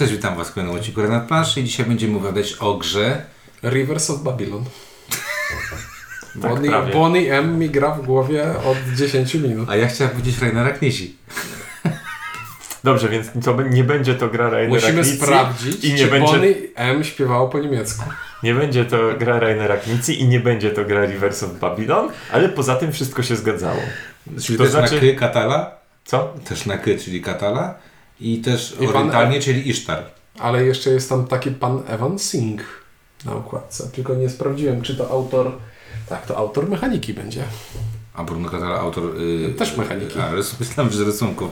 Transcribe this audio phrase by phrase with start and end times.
[0.00, 3.22] Cześć, witam Was w kolejnym odcinku Renat Planszy i dzisiaj będziemy opowiadać o grze
[3.64, 4.64] Rivers of Babylon.
[6.42, 6.92] Tak, Bonnie, prawie.
[6.92, 9.70] Bonnie M mi gra w głowie od 10 minut.
[9.70, 11.16] A ja chciałem powiedzieć Rainera Knisi.
[12.84, 16.06] Dobrze, więc to b- nie będzie to gra Rainera Musimy Knizzi sprawdzić, i nie czy
[16.06, 18.04] będzie, Bonnie M śpiewało po niemiecku.
[18.42, 22.48] nie będzie to gra Rainera Knizzi i nie będzie to gra Rivers of Babylon, ale
[22.48, 23.80] poza tym wszystko się zgadzało.
[24.42, 25.70] Czyli To też znaczy- na K Katala,
[26.04, 26.34] Co?
[26.48, 27.74] też na K, czyli Katala
[28.20, 30.02] i też I pan- orientalnie, czyli Isztar.
[30.38, 32.62] Ale jeszcze jest tam taki pan Evan Singh
[33.24, 33.90] na okładce.
[33.92, 35.52] Tylko nie sprawdziłem, czy to autor...
[36.08, 37.44] Tak, to autor mechaniki będzie.
[38.14, 39.04] A Bruno Katala, autor...
[39.20, 40.18] y, Też mechaniki.
[40.20, 41.50] A, rys- myślałem, że rysunków.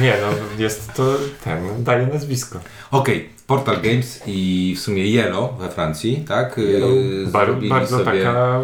[0.00, 0.28] Nie, no
[0.62, 2.58] jest to ten, daje nazwisko.
[2.90, 6.58] Okej, Portal Games i w sumie Yellow we Francji, tak?
[6.58, 7.32] Y, Yellow.
[7.32, 8.60] Bar, bardzo sobie, taka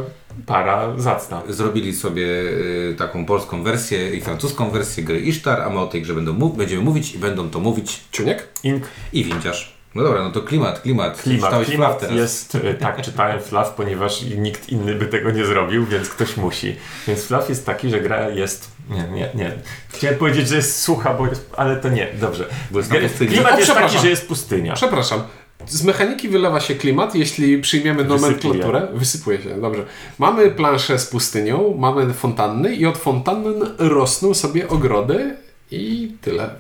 [0.47, 1.43] para zacna.
[1.48, 6.02] Zrobili sobie y, taką polską wersję i francuską wersję gry Isztar, a my o tej
[6.02, 8.48] grze będą mów- będziemy mówić i będą to mówić Czuniek?
[8.62, 9.75] Ink, i windziarz.
[9.95, 11.23] No dobra, no to klimat, klimat.
[11.23, 11.45] klimat.
[11.51, 12.16] Czytałeś Klimat teraz.
[12.16, 16.77] jest, y, tak, czytałem Flaw, ponieważ nikt inny by tego nie zrobił, więc ktoś musi.
[17.08, 18.70] Więc Flaw jest taki, że gra jest...
[18.91, 19.53] Nie, nie, nie.
[19.89, 22.48] Chciałem powiedzieć, że jest sucha, bo jest, ale to nie, dobrze.
[22.70, 22.91] Bo jest.
[23.19, 24.73] Klimat O, jest taki, że jest pustynia.
[24.75, 25.23] Przepraszam.
[25.67, 28.20] Z mechaniki wylewa się klimat, jeśli przyjmiemy Wysypuje.
[28.20, 28.89] nomenklaturę.
[28.95, 29.84] Wysypuje się, dobrze.
[30.19, 35.37] Mamy planszę z pustynią, mamy fontanny i od fontanny rosną sobie ogrody
[35.70, 36.51] i tyle.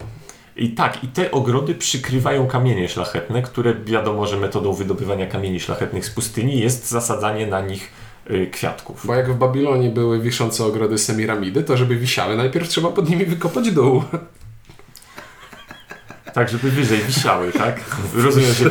[0.56, 6.06] I tak, i te ogrody przykrywają kamienie szlachetne, które wiadomo, że metodą wydobywania kamieni szlachetnych
[6.06, 7.90] z pustyni jest zasadzanie na nich
[8.30, 9.06] y, kwiatków.
[9.06, 13.24] Bo jak w Babilonie były wiszące ogrody Semiramidy, to żeby wisiały, najpierw trzeba pod nimi
[13.24, 14.02] wykopać dół.
[16.34, 17.80] Tak, żeby wyżej wisiały, tak?
[18.14, 18.70] Rozumiem, że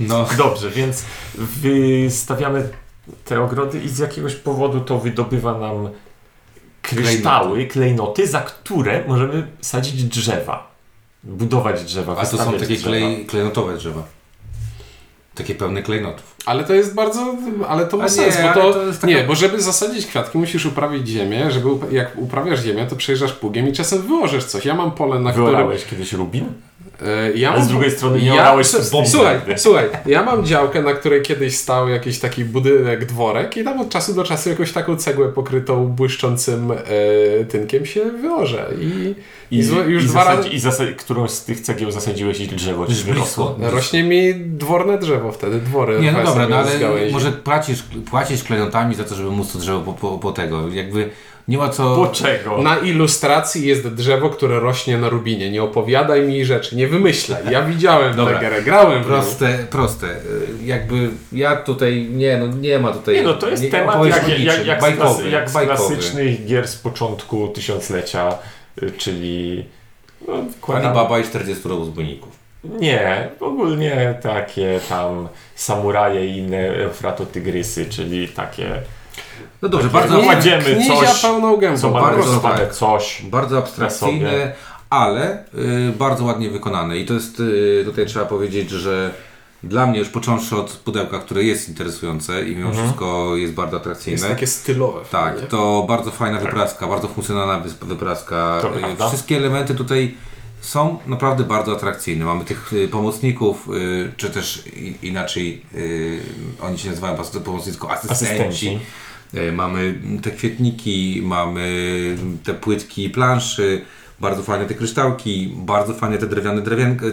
[0.00, 2.68] No, Dobrze, więc wystawiamy
[3.24, 5.88] te ogrody i z jakiegoś powodu to wydobywa nam
[6.82, 10.70] kryształy, klejnoty, za które możemy sadzić drzewa.
[11.24, 12.82] Budować drzewa, a to są takie drzewa.
[12.82, 14.02] klej, klejnotowe drzewa.
[15.38, 16.34] Takie pełne klejnotów.
[16.46, 17.34] Ale to jest bardzo,
[17.68, 20.38] ale to ma A sens, nie, bo to, to taka- nie, bo żeby zasadzić kwiatki
[20.38, 24.64] musisz uprawić ziemię, żeby jak uprawiasz ziemię, to przejeżdżasz pługiem i czasem wyłożysz coś.
[24.64, 26.44] Ja mam pole, na którym Wyolałeś kiedyś rubin?
[27.02, 28.34] E, Ja Ale mam- z drugiej strony nie ja,
[28.90, 33.64] pustyni Słuchaj, słuchaj, ja mam działkę, na której kiedyś stał jakiś taki budynek, dworek i
[33.64, 38.66] tam od czasu do czasu jakąś taką cegłę pokrytą błyszczącym e, tynkiem się wyłożę.
[38.80, 39.14] I,
[39.50, 42.48] i, zło- już i, dwa zasadzi, razy i zasa- którąś z tych cegieł zasadziłeś i
[42.48, 43.56] drzewo ci wyrosło.
[43.60, 46.00] rośnie mi dworne drzewo wtedy, dwory.
[46.00, 46.70] Nie, no dobra, no ale
[47.12, 50.68] może płacisz, płacisz klejnotami za to, żeby móc to drzewo po, po, po tego.
[50.68, 51.10] Jakby
[51.48, 51.96] nie ma co...
[51.96, 52.62] Po czego?
[52.62, 55.50] Na ilustracji jest drzewo, które rośnie na rubinie.
[55.50, 57.42] Nie opowiadaj mi rzeczy, nie wymyślaj.
[57.50, 58.38] Ja widziałem Dobra.
[58.38, 59.04] tę grę, grałem.
[59.04, 60.06] Proste, proste.
[60.64, 63.14] Jakby ja tutaj, nie no, nie ma tutaj...
[63.14, 66.46] Nie no, to jest nie, temat jak, jak, jak, z, bajkowy, klasy, jak z klasycznych
[66.46, 68.38] gier z początku tysiąclecia,
[68.82, 69.64] y, czyli...
[70.28, 72.38] No, wkładam- Alibaba i 40 rozbójników.
[72.64, 78.82] Nie, ogólnie takie tam samuraje i inne eufratotygrysy, czyli takie...
[79.62, 81.78] No dobrze, bardzo, nie- kładziemy coś, pełną gębą.
[81.78, 82.74] Co ma bardzo tak.
[82.74, 83.22] coś.
[83.22, 84.52] bardzo abstrakcyjne,
[84.90, 86.98] ale y, bardzo ładnie wykonane.
[86.98, 89.10] I to jest, y, tutaj trzeba powiedzieć, że
[89.62, 92.86] dla mnie już począwszy od pudełka, które jest interesujące i mimo Mhm.
[92.86, 94.18] wszystko jest bardzo atrakcyjne.
[94.18, 95.00] Jest takie stylowe.
[95.10, 98.58] Tak, to bardzo fajna wypraska, bardzo funkcjonalna wypraska.
[98.62, 99.08] To Y.
[99.08, 100.14] Wszystkie elementy tutaj
[100.60, 102.24] są naprawdę bardzo atrakcyjne.
[102.24, 104.64] Mamy tych y, pomocników, y, czy też
[105.02, 105.62] inaczej
[106.62, 107.22] oni się nazywają po
[107.72, 108.24] tylko asystenci.
[108.24, 108.80] Asystenci.
[109.34, 111.66] Y, Mamy te kwietniki, mamy
[112.44, 113.80] te płytki planszy,
[114.20, 116.62] bardzo fajne te kryształki, bardzo fajne te drewniane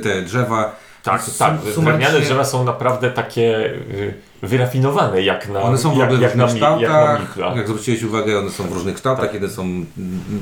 [0.03, 0.75] te drzewa.
[1.03, 1.83] Tak, Sum- tak.
[1.83, 6.23] Drewniane drzewa są naprawdę takie y, wyrafinowane, jak na One są w jak, w różnych
[6.23, 7.37] mi- jak na kształtach.
[7.55, 9.25] Jak zwróciłeś uwagę, one są w różnych kształtach.
[9.25, 9.33] Tak.
[9.33, 9.85] Jedne są mm,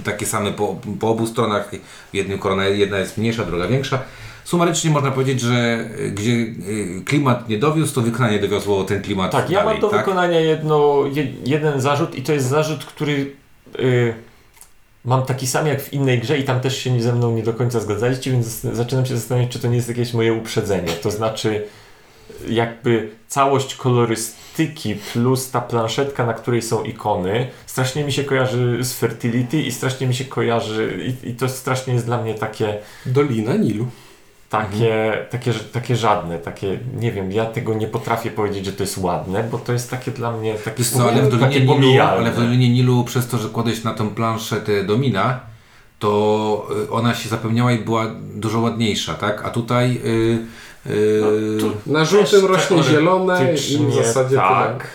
[0.03, 1.69] takie same po, po obu stronach.
[2.11, 3.99] W jednym korona jedna jest mniejsza, druga większa.
[4.45, 9.31] Sumarycznie można powiedzieć, że y, gdzie y, klimat nie dowiózł, to wykonanie dowiozło ten klimat
[9.31, 9.73] Tak, ja dalej.
[9.73, 9.99] mam do tak?
[9.99, 13.31] wykonania jedno, je, jeden zarzut i to jest zarzut, który
[13.79, 14.13] y,
[15.05, 17.53] mam taki sam jak w innej grze i tam też się ze mną nie do
[17.53, 20.87] końca zgadzaliście, więc zaczynam się zastanawiać, czy to nie jest jakieś moje uprzedzenie.
[20.87, 21.63] To znaczy
[22.49, 28.93] jakby całość kolorystyki plus ta planszetka, na której są ikony, strasznie mi się kojarzy z
[28.93, 33.55] Fertility i strasznie mi się kojarzy i, i to strasznie jest dla mnie takie Dolina
[33.55, 33.87] Nilu.
[34.61, 35.25] Takie, Mhm.
[35.31, 39.43] takie, takie żadne, takie, nie wiem, ja tego nie potrafię powiedzieć, że to jest ładne,
[39.51, 42.17] bo to jest takie dla mnie takie, co, ale w, takie Dolinie Nilu, pomijalne.
[42.17, 45.39] ale w Dolinie Nilu przez to, że kładłeś na tą planszę te domina,
[45.99, 48.05] to y, ona się zapełniała i była
[48.35, 49.45] dużo ładniejsza, tak?
[49.45, 50.01] A tutaj...
[50.05, 51.27] Y, y, No,
[51.69, 54.87] tu Na żółtym rośnie zielone i w zasadzie tak.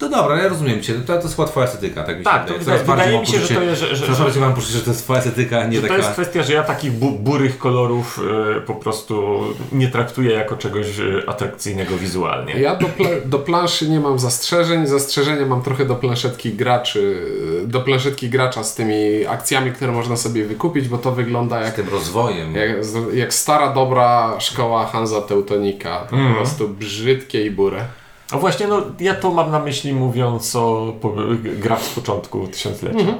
[0.00, 2.58] No dobra, ja rozumiem Cię, to, to jest łatwa estetyka, tak mi się Tak, to
[2.58, 2.64] wydaje.
[2.78, 5.18] Coraz wydaje mi się, że to jest, że, że, mam poczucie, że to jest twoja
[5.18, 5.98] estetyka, a nie że to taka...
[5.98, 8.20] jest kwestia, że ja takich bu burych kolorów
[8.56, 9.40] e, po prostu
[9.72, 12.52] nie traktuję jako czegoś e, atrakcyjnego wizualnie.
[12.60, 14.86] Ja do, pla- do planszy nie mam zastrzeżeń.
[14.86, 17.26] Zastrzeżenia mam trochę do planszetki graczy,
[17.66, 21.74] do planszetki gracza z tymi akcjami, które można sobie wykupić, bo to wygląda Z jak,
[21.74, 22.54] tym rozwojem.
[22.54, 22.70] jak,
[23.14, 26.06] jak stara, dobra szkoła Hansa Teutonika.
[26.10, 26.34] Po Mhm.
[26.36, 27.84] prostu brzydkie i burę.
[28.30, 30.94] A właśnie, no ja to mam na myśli mówiąc o
[31.42, 32.98] grach z początku tysiąclecia.
[32.98, 33.18] Mhm.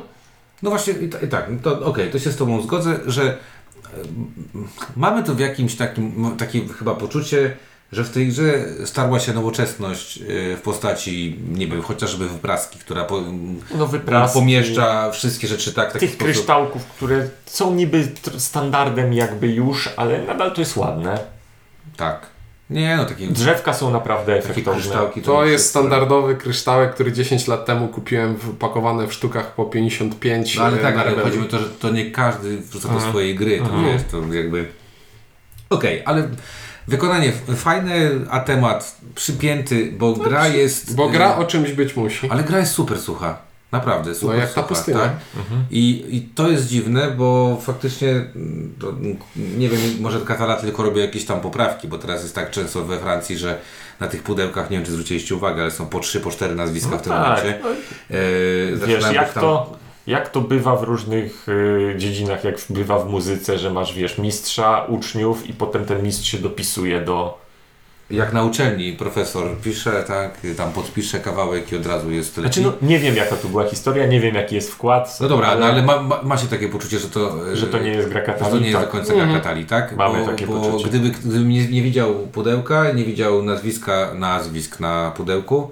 [0.63, 3.37] No właśnie, i ta- i tak, to okej, to się z Tobą zgodzę, że
[4.97, 7.57] mamy tu w jakimś takim, takie chyba poczucie,
[7.93, 10.23] że w tej grze starła się nowoczesność e,
[10.57, 13.21] w postaci, nie wiem, chociażby wypraski, która po,
[13.75, 16.19] No wypraski, pomieszcza wszystkie rzeczy tak, tych sposób.
[16.25, 18.09] kryształków, które są niby
[18.39, 21.19] standardem jakby już, ale nadal to jest ładne.
[21.97, 22.27] Tak.
[22.71, 24.81] Nie, no takie, Drzewka są naprawdę takie efektowne.
[24.81, 25.23] kryształki.
[25.23, 30.63] To jest standardowy kryształek, który 10 lat temu kupiłem wpakowane w sztukach po 55 No
[30.65, 33.11] ale e, tak, ale chodzi o to, że to nie każdy wrzuca do Mhm.
[33.13, 33.85] swojej gry, to Mhm.
[33.85, 34.69] wiesz, to jakby...
[35.71, 36.29] Okej, ale
[36.89, 37.93] wykonanie fajne,
[38.31, 40.95] a temat przypięty, bo gra jest...
[40.97, 42.31] Bo y, gra o czymś być musi.
[42.31, 43.48] Ale gra jest super sucha.
[43.73, 44.99] Naprawdę, super jak ta sucha, pustynia.
[44.99, 45.13] Tak?
[45.71, 48.25] I, I to jest dziwne, bo faktycznie,
[48.81, 48.93] to,
[49.37, 52.99] nie wiem, może Katala tylko robi jakieś tam poprawki, bo teraz jest tak często we
[52.99, 53.59] Francji, że
[54.01, 56.91] na tych pudełkach, nie wiem czy zwróciliście uwagę, ale są po trzy, po cztery nazwiska
[56.91, 57.59] No w tym tak, momencie.
[57.63, 57.69] no,
[58.83, 59.77] E, Wiesz, jak tam- to,
[60.07, 64.85] jak to bywa w różnych y, dziedzinach, jak bywa w muzyce, że masz, wiesz, mistrza,
[64.89, 67.48] uczniów i potem ten mistrz się dopisuje do...
[68.11, 72.61] Jak na uczelni profesor pisze, tak, tam podpisze kawałek i od razu jest leci.
[72.63, 75.19] Znaczy, no, nie wiem jaka tu była historia, nie wiem jaki jest wkład.
[75.21, 77.91] No dobra, ale, no, ale ma, ma, macie takie poczucie, że to, Że to nie
[77.91, 78.51] jest gra że katali.
[78.53, 79.41] to nie jest do końca gra Mhm.
[79.41, 79.97] Katali, tak?
[79.97, 80.89] Mamy bo, takie bo poczucie.
[80.89, 85.71] Gdyby, gdybym nie, nie widział pudełka, nie widział nazwiska, nazwisk na pudełku,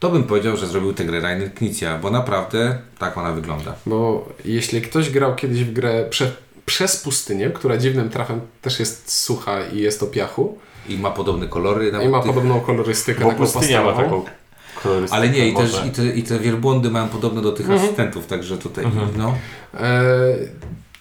[0.00, 3.74] to bym powiedział, że zrobił tę grę Rainer Knizia, bo naprawdę tak ona wygląda.
[3.86, 6.30] Bo jeśli ktoś grał kiedyś w grę prze,
[6.66, 10.58] przez pustynię, która dziwnym trafem też jest sucha i jest o piachu,
[10.88, 11.92] I ma podobne kolory.
[12.04, 14.24] i ma tych- podobną kolorystykę, Bo taką pustynia ma taką
[14.82, 15.16] kolorystykę.
[15.22, 15.78] Ale nie, i, może.
[15.78, 17.82] też, i, te, i te wielbłądy mają podobne do tych Mhm.
[17.84, 19.08] asystentów, także tutaj, Mhm.
[19.16, 19.34] no.
[19.74, 19.80] E,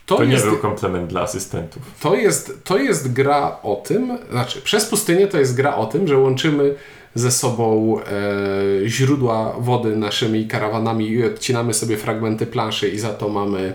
[0.05, 1.81] to, To nie jest, był komplement dla asystentów.
[2.01, 6.07] to, jest, to jest gra o tym, znaczy przez pustynię to jest gra o tym,
[6.07, 6.75] że łączymy
[7.15, 13.29] ze sobą e, źródła wody naszymi karawanami i odcinamy sobie fragmenty planszy i za to
[13.29, 13.73] mamy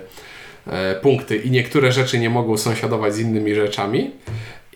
[0.67, 4.11] e, punkty i niektóre rzeczy nie mogą sąsiadować z innymi rzeczami.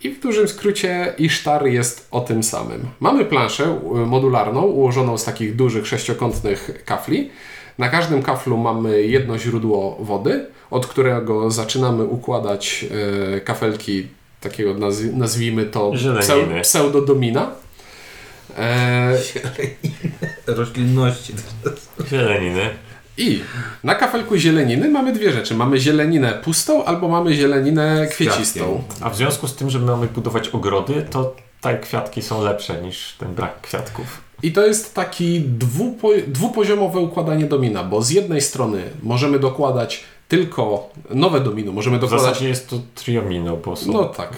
[0.04, 2.86] I w dużym skrócie Isztar jest o tym samym.
[3.00, 7.30] Mamy planszę y, modularną ułożoną z takich dużych sześciokątnych kafli.
[7.78, 12.84] Na każdym kaflu mamy jedno źródło wody, od którego zaczynamy układać
[13.36, 14.06] e, kafelki
[14.40, 16.60] takiego nazw- nazwijmy to Zieleniny.
[16.62, 17.50] pseudodomina.
[18.58, 19.16] E,
[20.46, 21.32] Roślinności.
[22.10, 22.70] Zieleniny.
[23.18, 23.40] I
[23.84, 25.54] na kafelku zieleniny mamy dwie rzeczy.
[25.54, 28.82] Mamy zieleninę pustą albo mamy zieleninę kwiecistą.
[29.00, 33.12] A w związku z tym, że mamy budować ogrody, to te kwiatki są lepsze niż
[33.18, 34.20] ten brak kwiatków.
[34.42, 40.90] I to jest taki dwupo, dwupoziomowe układanie domina, bo z jednej strony możemy dokładać tylko
[41.10, 42.26] nowe domino, możemy W dokładać.
[42.28, 44.30] zasadzie jest to triomino, bo są No tak.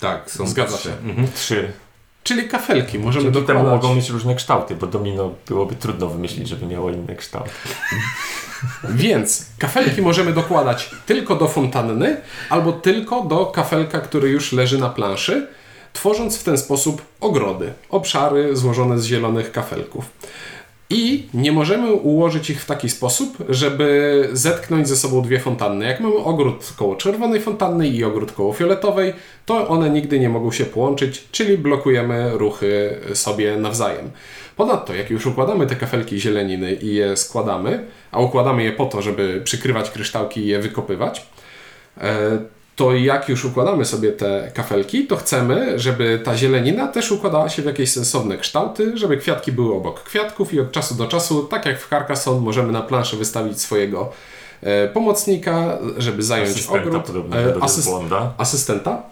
[0.00, 0.88] Tak, są Zgadza trzy.
[0.88, 0.94] się.
[1.08, 1.28] Mhm.
[1.34, 1.72] trzy.
[2.26, 3.82] Czyli kafelki możemy Dzięki temu dokładać.
[3.82, 7.46] mogą mieć różne kształty, bo domino byłoby trudno wymyślić, żeby miało inny kształt.
[8.84, 12.20] Więc kafelki możemy dokładać tylko do fontanny
[12.50, 15.46] albo tylko do kafelka, który już leży na planszy,
[15.92, 20.04] tworząc w ten sposób ogrody, obszary złożone z zielonych kafelków.
[20.90, 25.84] I nie możemy ułożyć ich w taki sposób, żeby zetknąć ze sobą dwie fontanny.
[25.84, 29.12] Jak mamy ogród koło czerwonej fontanny i ogród koło fioletowej,
[29.46, 34.10] to one nigdy nie mogą się połączyć, czyli blokujemy ruchy sobie nawzajem.
[34.56, 39.02] Ponadto, jak już układamy te kafelki zieleniny i je składamy, a układamy je po to,
[39.02, 41.26] żeby przykrywać kryształki i je wykopywać,
[41.98, 42.38] e,
[42.76, 47.62] to jak już układamy sobie te kafelki, to chcemy, żeby ta zielenina też układała się
[47.62, 51.66] w jakieś sensowne kształty, żeby kwiatki były obok kwiatków i od czasu do czasu, tak
[51.66, 54.12] jak w Carcassonne, możemy na planszę wystawić swojego
[54.62, 57.06] e, pomocnika, żeby zająć Asystenta ogród.
[57.10, 59.02] do asyst- asystenta,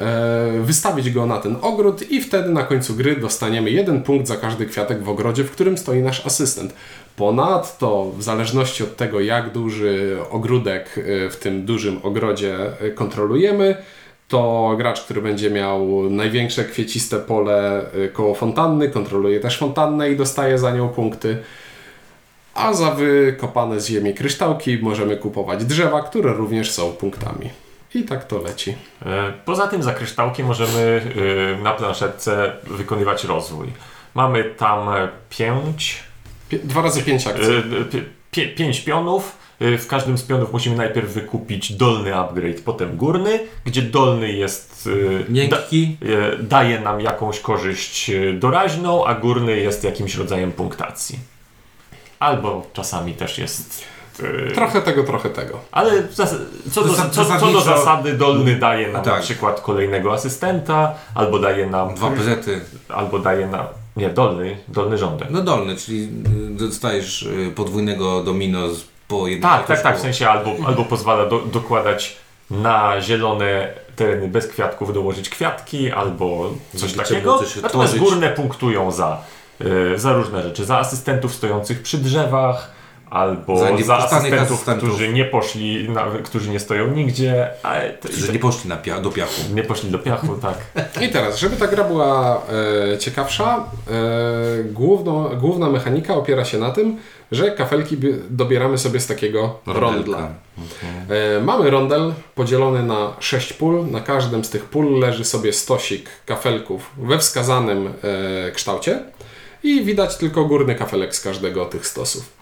[0.00, 4.36] e, wystawić go na ten ogród i wtedy na końcu gry dostaniemy jeden punkt za
[4.36, 6.74] każdy kwiatek w ogrodzie, w którym stoi nasz asystent.
[7.18, 13.76] Ponadto, w zależności od tego, jak duży ogródek y, w tym dużym ogrodzie y, kontrolujemy,
[14.28, 20.16] to gracz, który będzie miał największe kwieciste pole y, koło fontanny, kontroluje też fontannę i
[20.16, 21.38] dostaje za nią punkty.
[22.54, 27.50] A za wykopane z ziemi kryształki możemy kupować drzewa, które również są punktami.
[27.94, 28.74] I tak to leci.
[29.06, 31.02] E, poza tym za kryształki możemy
[31.62, 33.66] na planszetce wykonywać rozwój.
[34.14, 34.88] Mamy tam
[35.28, 36.07] 5
[36.64, 37.54] Dwa razy pięć akcji.
[38.36, 39.36] E, e, pięć pionów.
[39.60, 44.88] E, w każdym z pionów musimy najpierw wykupić dolny upgrade, potem górny, gdzie dolny jest.
[45.28, 45.96] Miękki.
[46.00, 51.18] Da daje nam jakąś korzyść doraźną, a górny jest jakimś rodzajem punktacji.
[52.18, 53.84] Albo czasami też jest.
[54.54, 55.60] Trochę tego, trochę tego.
[55.72, 56.08] Ale
[56.70, 59.14] co do, co, co do zasady, dolny daje nam tak.
[59.14, 61.94] na przykład kolejnego asystenta, albo daje nam.
[61.94, 62.60] Dwa prezety.
[62.88, 63.66] Albo daje nam.
[63.98, 65.28] Nie, dolny, dolny rządek.
[65.30, 69.98] No dolny, czyli y, dostajesz y, podwójnego domino z po jednym Tak, tak, tak.
[69.98, 72.16] W sensie albo, albo pozwala do, dokładać
[72.50, 77.40] na zielone tereny bez kwiatków dołożyć kwiatki, albo coś Żeby takiego.
[77.62, 78.00] Natomiast tworzyć.
[78.00, 79.22] górne punktują za,
[79.60, 80.64] y, za różne rzeczy.
[80.64, 82.77] Za asystentów stojących przy drzewach,
[83.10, 84.88] albo Za za, asystentów, asystentów.
[84.88, 87.50] którzy nie poszli, na, którzy nie stoją nigdzie,
[88.16, 89.42] Że nie poszli na pia- do piachu.
[89.54, 90.58] nie poszli do piachu, tak.
[91.02, 92.42] I teraz, żeby ta gra była
[92.94, 96.96] e, ciekawsza, e, główno, główna mechanika opiera się na tym,
[97.32, 100.28] że kafelki bi- dobieramy sobie z takiego rondla.
[101.38, 103.86] E, mamy rondel podzielony na 6 pól.
[103.90, 107.86] Na każdym z tych pól leży sobie stosik kafelków we wskazanym
[108.48, 109.00] e, kształcie
[109.62, 112.37] i widać tylko górny kafelek z każdego tych stosów.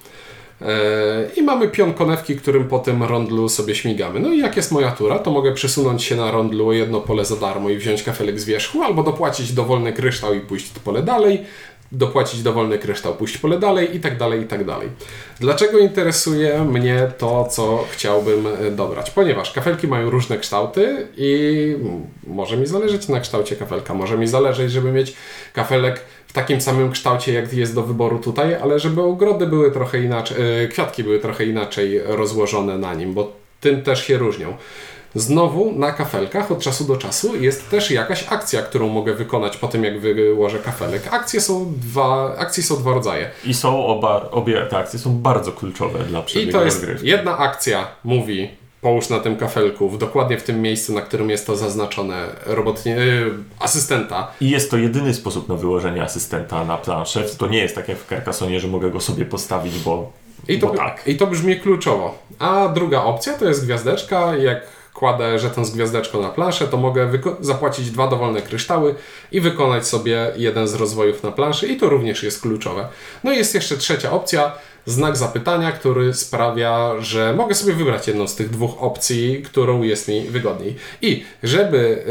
[0.62, 4.20] E, I mamy pion konewki, którym po tym rondlu sobie śmigamy.
[4.20, 7.36] No i jak jest moja tura, to mogę przesunąć się na rondlu jedno pole za
[7.36, 11.44] darmo i wziąć kafelek z wierzchu, albo dopłacić dowolny kryształ i pójść pole dalej,
[11.92, 14.88] dopłacić dowolny kryształ, pójść pole dalej i tak dalej, i tak dalej.
[15.40, 19.10] Dlaczego interesuje mnie to, co chciałbym e, dobrać?
[19.10, 21.76] Ponieważ kafelki mają różne kształty i
[22.26, 25.14] może mi zależeć na kształcie kafelka, może mi zależeć, żeby mieć
[25.52, 26.00] kafelek
[26.37, 30.69] takim samym kształcie, jak jest do wyboru tutaj, ale żeby ogrody były trochę inaczej, e,
[30.69, 34.57] kwiatki były trochę inaczej rozłożone na nim, bo tym też się różnią.
[35.14, 39.69] Znowu na kafelkach od czasu do czasu jest też jakaś akcja, którą mogę wykonać po
[39.69, 41.02] tym, jak wyłożę kafelek.
[41.11, 43.31] Akcje są dwa, akcji są dwa rodzaje.
[43.45, 47.38] I są oba, obie te akcje są bardzo kluczowe dla I przebiegu to jest jedna
[47.38, 48.49] akcja mówi
[48.87, 52.93] połóż na tym kafelku, w, dokładnie w tym miejscu, na którym jest to zaznaczone robotnie,
[52.93, 54.31] yy, asystenta.
[54.40, 57.25] I jest to jedyny sposób na wyłożenie asystenta na planszę.
[57.38, 60.12] To nie jest tak jak w Carcassonie, że mogę go sobie postawić, bo,
[60.49, 61.02] I to, bo tak.
[61.07, 62.19] I to brzmi kluczowo.
[62.38, 64.37] A druga opcja to jest gwiazdeczka.
[64.37, 64.62] Jak
[64.96, 67.10] kładę żeton z gwiazdeczką na planszę, to mogę
[67.40, 68.94] zapłacić dwa dowolne kryształy
[69.32, 72.88] i wykonać sobie jeden z rozwojów na planszy i to również jest kluczowe.
[73.24, 74.52] No i jest jeszcze trzecia opcja,
[74.86, 80.08] znak zapytania, który sprawia, że mogę sobie wybrać jedną z tych dwóch opcji, którą jest
[80.08, 80.76] mi wygodniej.
[81.02, 82.04] I żeby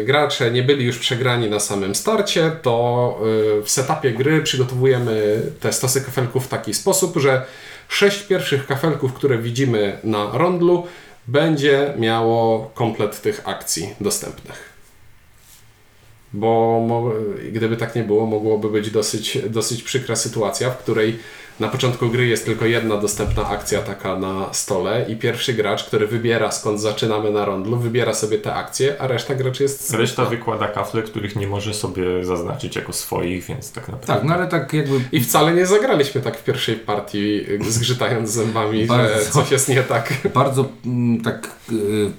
[0.00, 3.18] y, gracze nie byli już przegrani na samym starcie, to
[3.60, 7.42] y, w setupie gry przygotowujemy te stosy kafelków w taki sposób, że
[7.88, 10.86] sześć pierwszych kafelków, które widzimy na rondlu,
[11.26, 14.72] będzie miało komplet tych akcji dostępnych.
[16.32, 17.12] Bo
[17.52, 21.18] gdyby tak nie było, mogłoby być dosyć, dosyć przykra sytuacja, w której
[21.62, 26.06] na początku gry jest tylko jedna dostępna akcja taka na stole i pierwszy gracz, który
[26.06, 30.68] wybiera skąd zaczynamy na rondlu, wybiera sobie te akcje, a reszta graczy jest Reszta wykłada
[30.68, 34.06] kafle, których nie może sobie zaznaczyć jako swoich, więc tak naprawdę.
[34.06, 38.80] Tak, no ale tak jakby I wcale nie zagraliśmy tak w pierwszej partii, zgrzytając zębami,
[38.80, 39.30] że Bardzo.
[39.30, 40.12] coś jest nie tak.
[40.34, 42.10] bardzo mm, tak y,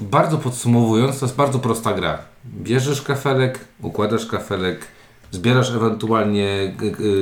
[0.00, 2.18] bardzo podsumowując, to jest bardzo prosta gra.
[2.46, 4.93] Bierzesz kafelek, układasz kafelek,
[5.34, 6.74] zbierasz ewentualnie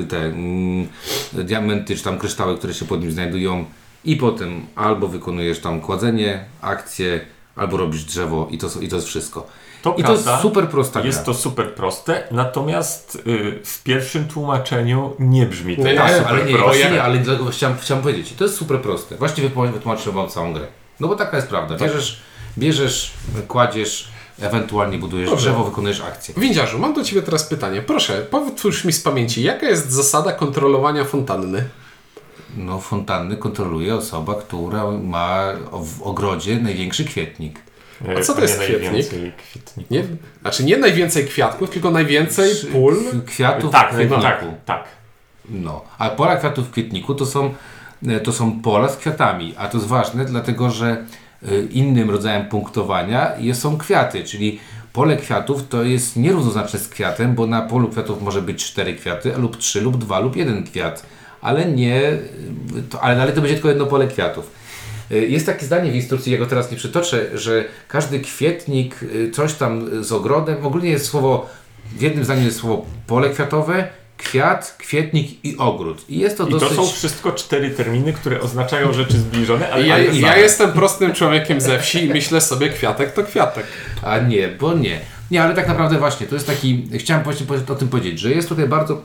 [0.08, 0.88] te mm,
[1.32, 3.64] diamenty czy tam kryształy, które się pod nim znajdują
[4.04, 7.20] i potem albo wykonujesz tam kładzenie, akcję,
[7.56, 9.46] albo robisz drzewo i to, i to jest wszystko.
[9.82, 11.06] To I to jest super prosta gra.
[11.06, 16.26] Jest to super proste, natomiast y, w pierwszym tłumaczeniu nie brzmi to Nie, tak super
[16.26, 16.64] ale nie, proste.
[16.66, 19.16] właśnie nie, ale dlatego chciałem, chciałem powiedzieć, to jest super proste.
[19.16, 20.66] Właściwie wytłum- wytłumaczyłem Wam całą grę.
[21.00, 21.76] No bo taka jest prawda.
[21.76, 22.20] Bierzesz,
[22.58, 23.12] bierzesz
[23.48, 24.08] kładziesz,
[24.40, 25.44] ewentualnie budujesz Dobrze.
[25.50, 26.34] drzewo, wykonujesz akcję.
[26.38, 27.82] Windziarzu, mam do Ciebie teraz pytanie.
[27.82, 31.64] Proszę, powtórz mi z pamięci, jaka jest zasada kontrolowania fontanny?
[32.56, 37.58] No, fontanny kontroluje osoba, która ma w ogrodzie największy kwietnik.
[38.18, 38.82] A co to nie jest kwietnik?
[38.92, 39.90] najwięcej kwietników.
[39.90, 40.04] Nie,
[40.40, 42.96] znaczy nie najwięcej kwiatków, tylko najwięcej pól.
[43.26, 44.22] Kwiatów Tak, w kwietniku.
[44.22, 44.84] tak, tak.
[45.50, 47.54] No, a pola kwiatów w kwietniku to są,
[48.08, 51.04] e, to są pola z kwiatami, a to jest ważne, dlatego że
[51.70, 54.60] innym rodzajem punktowania są kwiaty, czyli
[54.92, 59.32] pole kwiatów to jest nierównoznaczne z kwiatem, bo na polu kwiatów może być cztery kwiaty,
[59.36, 61.06] lub trzy, lub dwa, lub jeden kwiat,
[61.40, 62.18] ale nie, e,
[62.90, 64.50] to, ale, ale to będzie tylko jedno pole kwiatów.
[65.10, 68.96] E, Jest takie zdanie w instrukcji, ja go teraz nie przytoczę, że każdy kwietnik,
[69.32, 71.46] coś tam z ogrodem, ogólnie jest słowo,
[71.96, 73.88] w jednym zdaniu jest słowo pole kwiatowe,
[74.24, 76.10] kwiat, kwietnik i ogród.
[76.10, 76.68] I jest to I dosyć...
[76.68, 81.12] to są wszystko cztery terminy, które oznaczają rzeczy zbliżone, ale Ja, ale ja jestem prostym
[81.12, 83.66] człowiekiem ze wsi i myślę sobie, kwiatek to kwiatek.
[84.02, 85.00] A nie, bo nie.
[85.30, 88.48] Nie, ale tak naprawdę właśnie, to jest taki, chciałem właśnie o tym powiedzieć, że jest
[88.48, 89.02] tutaj bardzo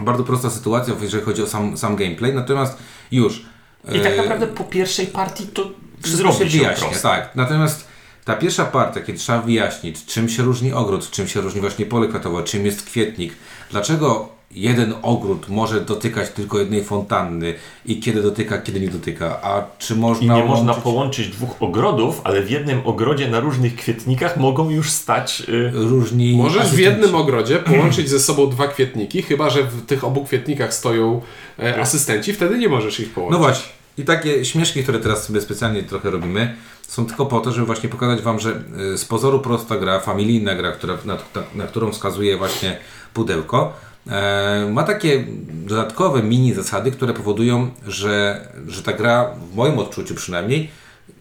[0.00, 2.78] Bardzo prosta sytuacja, jeżeli chodzi o sam, sam gameplay, natomiast
[3.10, 3.44] już.
[3.92, 5.70] I tak e, naprawdę po pierwszej partii to
[6.02, 6.98] wszystko zrobi się się wyjaśnia.
[7.02, 7.91] Tak, natomiast
[8.24, 12.08] ta pierwsza partia, kiedy trzeba wyjaśnić, czym się różni ogród, czym się różni właśnie pole
[12.08, 13.32] kwiatowe, czym jest kwietnik,
[13.70, 17.54] dlaczego jeden ogród może dotykać tylko jednej fontanny
[17.86, 21.62] i kiedy dotyka, kiedy nie dotyka, a czy I można nie można łączyć połączyć dwóch
[21.62, 25.42] ogrodów, ale w jednym ogrodzie na różnych kwietnikach mogą już stać.
[25.48, 26.84] Y, różni Możesz w asystenci.
[26.84, 31.20] jednym ogrodzie połączyć ze sobą dwa kwietniki, chyba że w tych obu kwietnikach stoją
[31.58, 33.32] e, asystenci, wtedy nie możesz ich połączyć.
[33.32, 33.81] No właśnie.
[33.98, 36.56] I takie śmieszki, które teraz sobie specjalnie trochę robimy,
[36.88, 38.62] są tylko po to, żeby właśnie pokazać Wam, że
[38.94, 41.16] y, z pozoru prosta gra, familijna gra, która, na,
[41.54, 42.78] na, którą wskazuje właśnie
[43.14, 43.72] pudełko,
[44.06, 50.14] e, ma takie dodatkowe mini zasady, które powodują, że, że ta gra, w moim odczuciu
[50.14, 50.70] przynajmniej,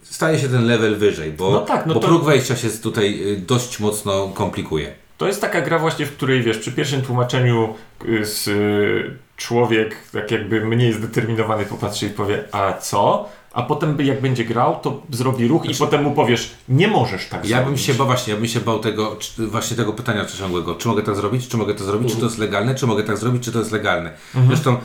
[0.04, 3.22] staje się ten level wyżej, bo, No tak, no bo to- próg wejścia się tutaj
[3.34, 4.94] y, dość mocno komplikuje.
[5.22, 7.74] To jest taka gra właśnie, w której wiesz, przy pierwszym tłumaczeniu
[8.06, 13.30] y, z, y, człowiek tak jakby mniej zdeterminowany popatrzy i powie, a co?
[13.54, 17.30] A potem jak będzie grał, to zrobi ruch i potem mu powiesz, nie możesz tak
[17.40, 17.82] Znaczy- Ja bym zrobić.
[17.86, 20.75] się bał właśnie, ja bym się bał tego, czy, właśnie tego pytania ciągłego.
[20.75, 23.18] Czy mogę tak zrobić, czy mogę to zrobić, czy to jest legalne, czy mogę tak
[23.18, 24.12] zrobić, czy to jest legalne.
[24.48, 24.78] Zresztą ym,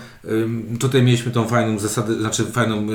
[0.80, 2.95] tutaj mieliśmy tą fajną zasadę, znaczy fajną y,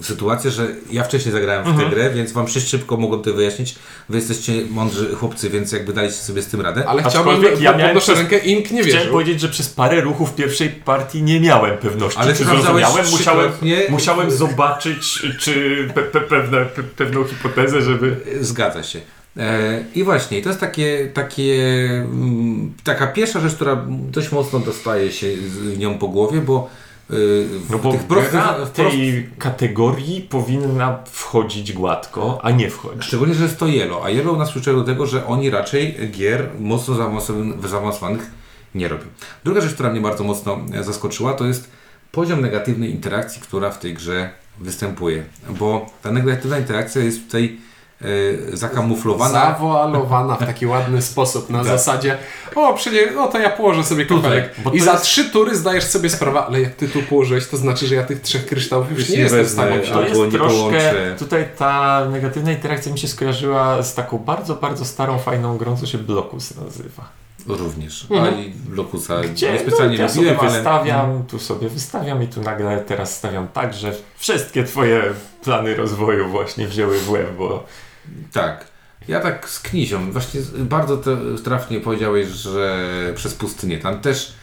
[0.00, 3.32] y, sytuację, że ja wcześniej zagrałem w tę grę, więc wam się szybko mogłem to
[3.34, 3.74] wyjaśnić.
[4.08, 6.88] Wy jesteście mądrzy chłopcy, więc jakby daliście sobie z tym radę.
[6.88, 9.12] Ale chciałbym, ja miałem przez- rękę, Ink nie Chciałem wierzył.
[9.12, 13.06] powiedzieć, że przez parę ruchów pierwszej partii nie miałem pewności, Ale czy zrozumiałem.
[13.10, 13.52] Musiałem,
[13.88, 18.16] musiałem zobaczyć, czy pe, pe, pewne, pe, pewną hipotezę, żeby...
[18.40, 19.00] Zgadza się.
[19.36, 21.54] E, I właśnie, to jest takie, takie,
[21.90, 26.68] mm, taka pierwsza rzecz, która dość mocno dostaje się z nią po głowie, bo
[27.10, 27.14] y,
[27.48, 33.02] w No bo tych prostych, w tej kategorii powinna wchodzić gładko, a nie wchodzi.
[33.02, 36.48] Szczególnie, że jest to Yellow, a Yellow nas przyzwyczaił do tego, że oni raczej gier
[36.60, 38.30] mocno zaawansowanych, zaawansowanych
[38.74, 39.04] nie robią.
[39.44, 41.70] Druga rzecz, która mnie bardzo mocno e, zaskoczyła, to jest
[42.12, 45.24] poziom negatywnej interakcji, która w tej grze występuje.
[45.48, 47.58] Bo ta negatywna interakcja jest tutaj
[48.02, 48.06] e,
[48.56, 49.32] zakamuflowana.
[49.32, 51.66] Zawoalowana w taki ładny sposób, na Tak.
[51.68, 52.18] zasadzie
[52.54, 54.54] o, przecież, no to ja położę sobie kafelek.
[54.72, 57.86] I za jest- trzy tury zdajesz sobie sprawę, ale jak ty tu położyłeś, to znaczy,
[57.86, 59.78] że ja tych trzech kryształów już Już nie, nie jestem w stanie.
[59.78, 60.80] To jest nie troszkę,
[61.18, 65.86] tutaj ta negatywna interakcja mi się skojarzyła z taką bardzo, bardzo starą, fajną grą, co
[65.86, 67.23] się Blokus nazywa.
[67.46, 68.06] Również.
[68.10, 68.34] Mhm.
[68.34, 70.52] A i Lokusa Gdzie nie specjalnie no, ja sobie lubiłem, ale...
[70.58, 75.02] wystawiam, tu sobie wystawiam i tu nagle teraz stawiam tak, że wszystkie twoje
[75.42, 77.66] plany rozwoju właśnie wzięły w łeb, bo
[78.32, 78.66] Tak.
[79.08, 80.98] Ja tak z Knizią, właśnie bardzo
[81.44, 82.78] trafnie powiedziałeś, że
[83.14, 83.78] przez pustynię.
[83.78, 84.34] Tam też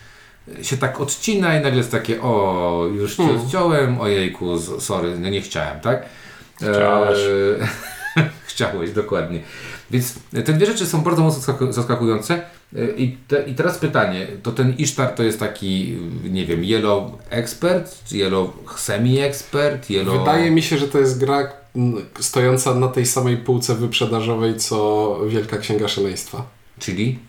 [0.61, 3.41] się tak odcina i nagle jest takie, o, już cię Hmm.
[3.41, 6.05] odciąłem, ojejku, sorry, no nie chciałem, tak?
[6.57, 7.19] Chciałeś.
[7.19, 7.67] Eee,
[8.47, 9.39] Chciałeś, dokładnie.
[9.91, 10.13] Więc
[10.45, 12.41] te dwie rzeczy są bardzo mocno zaskaku- zaskakujące.
[12.97, 18.03] I, te, I teraz pytanie, to ten Ishtar to jest taki, nie wiem, Yellow Expert,
[18.05, 20.19] czy Yellow Semi-Expert, Yellow...
[20.19, 21.53] Wydaje mi się, że to jest gra
[22.19, 26.45] stojąca na tej samej półce wyprzedażowej, co Wielka Księga Szaleństwa.
[26.79, 27.19] Czyli?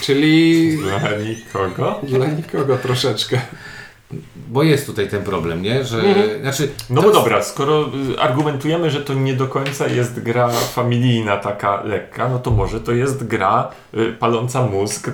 [0.00, 2.00] Czyli dla nikogo.
[2.02, 3.40] dla nikogo troszeczkę.
[4.48, 5.84] Bo jest tutaj ten problem, nie?
[5.84, 6.40] Że, Mhm.
[6.40, 10.48] znaczy, No bo jest- dobra, skoro y, argumentujemy, że to nie do końca jest gra
[10.48, 15.10] familijna, taka lekka, no to może to jest gra y, paląca mózg,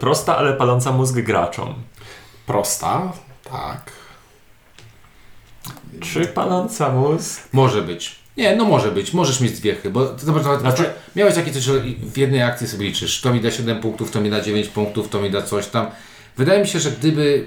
[0.00, 1.74] prosta, ale paląca mózg graczom.
[2.46, 3.12] Prosta,
[3.50, 3.92] tak.
[6.00, 7.40] Czy paląca mózg?
[7.52, 8.16] Może być.
[8.36, 9.12] Nie, no może być.
[9.12, 10.84] Możesz mieć zwiechy, bo to zobacz, nawet Znaczy-
[11.16, 14.20] miałeś takie coś, że w jednej akcji sobie liczysz, to mi da 7 punktów, to
[14.20, 15.86] mi da 9 punktów, to mi da coś tam.
[16.36, 17.46] Wydaje mi się, że gdyby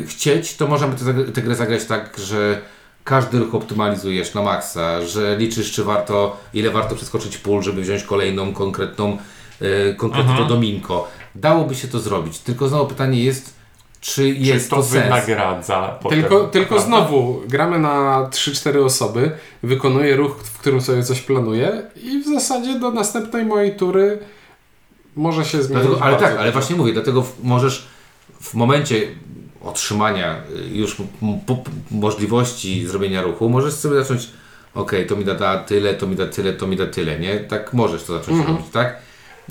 [0.00, 2.60] yy, chcieć, to można by tę tę grę zagrać tak, że
[3.04, 8.02] każdy ruch optymalizujesz na maksa, że liczysz, czy warto, ile warto przeskoczyć pól, żeby wziąć
[8.04, 9.18] kolejną konkretną,
[9.60, 10.48] yy, konkretną Mhm.
[10.48, 11.08] dominko.
[11.34, 13.54] Dałoby się to zrobić, tylko znowu pytanie jest,
[14.00, 15.04] czy jest Czy to, to sens?
[15.04, 19.30] wynagradza potem, Tylko, tylko znowu, gramy na 3-4 osoby,
[19.62, 24.18] wykonuję ruch, w którym sobie coś planuję i w zasadzie do następnej mojej tury
[25.16, 25.86] może się zmienić.
[25.86, 27.86] Dlatego, ale tak, ale właśnie mówię, dlatego możesz
[28.42, 29.02] w momencie
[29.62, 30.96] otrzymania y, już
[31.90, 34.28] możliwości zrobienia ruchu, możesz sobie zacząć,
[34.74, 37.36] ok, to mi da, da tyle, to mi da tyle, to mi da tyle, nie?
[37.40, 38.56] Tak możesz to zacząć Mhm.
[38.56, 38.96] robić, tak?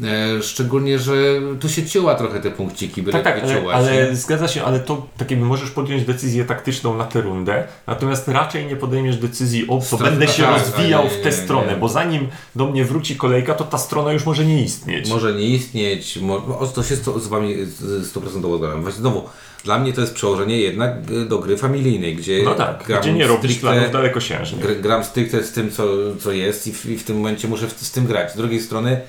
[0.03, 1.13] E, szczególnie, że
[1.59, 5.07] tu się cięła trochę te punkciki, byle Tak, tak, ale, ale zgadza się, ale to
[5.17, 9.81] tak jakby możesz podjąć decyzję taktyczną na tę rundę, natomiast raczej nie podejmiesz decyzji, o,
[9.89, 11.79] to będę się tak, rozwijał w tę nie, stronę, nie.
[11.79, 15.09] bo zanim do mnie wróci kolejka, to ta strona już może nie istnieć.
[15.09, 18.81] Może nie istnieć, mo, o, to się z Wami z 100% zgadzam.
[18.81, 19.29] Właśnie znowu,
[19.63, 23.13] dla mnie to jest przełożenie jednak y, do gry familijnej, gdzie No tak, gram gdzie
[23.13, 24.65] nie robisz planów dalekosiężnych.
[24.65, 25.85] Gr- gram stricte z tym, co,
[26.19, 28.33] co jest i w, i w tym momencie muszę w, z tym grać.
[28.33, 29.01] Z drugiej strony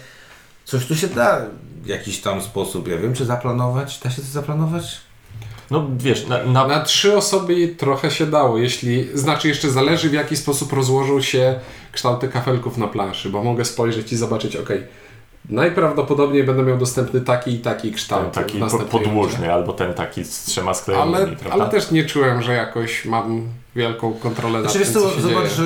[0.64, 1.40] coś tu się da
[1.82, 3.98] w jakiś tam sposób, ja wiem, czy zaplanować?
[3.98, 5.00] Da się to zaplanować?
[5.70, 10.12] No wiesz, na, na, Na trzy osoby trochę się dało, jeśli, znaczy jeszcze zależy w
[10.12, 11.60] jaki sposób rozłożą się
[11.92, 14.68] kształty kafelków na planszy, bo mogę spojrzeć i zobaczyć, ok,
[15.50, 18.32] najprawdopodobniej będę miał dostępny taki i taki kształt.
[18.32, 21.52] ten taki podłużny, albo ten taki z trzema sklejonymi, Ale, prawda?
[21.64, 25.14] ale też nie czułem, że jakoś mam wielką kontrolę nad Znaczy, wiesz tym, co, co
[25.16, 25.54] się zobacz, dzieje.
[25.56, 25.62] że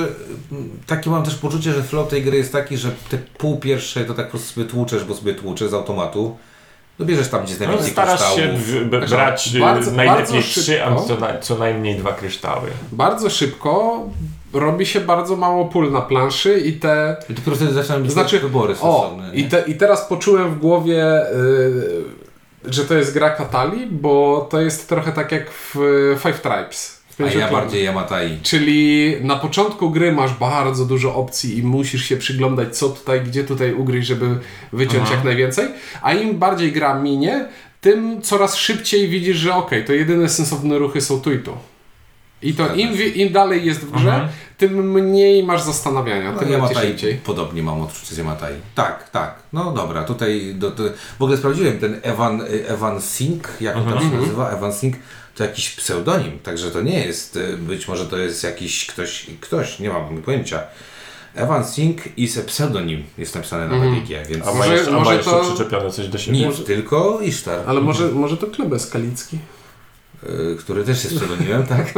[0.51, 4.05] mm, takie mam też poczucie, że flow tej gry jest taki, że te pół pierwsze
[4.05, 6.37] to tak po prostu sobie tłuczesz, bo sobie tłuczesz z automatu.
[6.99, 8.89] No bierzesz tam, gdzie jest no, najwięcej starasz się kryształów.
[8.89, 12.69] b, Znaczy, brać y, bardzo- najlepiej bardzo trzy, a co, na, co najmniej dwa kryształy.
[12.91, 13.99] Bardzo szybko
[14.53, 18.39] robi się bardzo mało pól na planszy i te I dopiero wtedy zaczynają być Znaczy,
[18.39, 19.35] wybory O, sensowne.
[19.35, 24.61] i, te, i teraz poczułem w głowie, y, że to jest gra Katali, bo to
[24.61, 26.97] jest trochę tak jak w y, Five Tribes.
[27.09, 28.39] W A ja bardziej Yamatai.
[28.43, 33.43] Czyli na początku gry masz bardzo dużo opcji i musisz się przyglądać, co tutaj, gdzie
[33.43, 34.39] tutaj ugryźć, żeby
[34.73, 35.15] wyciąć Aha.
[35.15, 35.67] jak najwięcej.
[36.01, 37.45] A im bardziej gra minie,
[37.81, 41.51] tym coraz szybciej widzisz, że okej, to jedyne sensowne ruchy są tu i tu.
[42.41, 44.29] I to im, im dalej jest w grze, Mhm.
[44.57, 46.95] tym mniej masz zastanawiania, No, tym Yamatai
[47.25, 48.53] podobnie mam odczucie z Yamatai.
[48.75, 49.35] Tak, tak.
[49.53, 50.83] No dobra, tutaj do, do,
[51.19, 53.99] w ogóle sprawdziłem ten Evan, Evan Sink, jak on Mhm.
[54.01, 54.95] tam się nazywa, Evan Sink,
[55.35, 59.79] to jakiś pseudonim, także to nie jest, y, być może to jest jakiś ktoś, ktoś,
[59.79, 60.59] nie mam pojęcia.
[61.35, 63.95] Evan Sink is a pseudonim, jest napisane na Mhm.
[63.95, 66.47] BGG, więc A ma Może- jeszcze, a ma może jeszcze to- przyczepione coś do siebie?
[66.47, 69.37] nic, tylko Ishtar, Ale może, może to Klebes Kalicki?
[70.23, 71.93] Y, który też jest pseudonimem, tak?